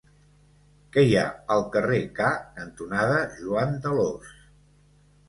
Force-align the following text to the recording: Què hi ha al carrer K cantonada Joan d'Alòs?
Què 0.95 1.01
hi 1.07 1.11
ha 1.19 1.25
al 1.55 1.61
carrer 1.75 1.99
K 2.19 2.29
cantonada 2.55 3.19
Joan 3.43 3.77
d'Alòs? 3.85 4.33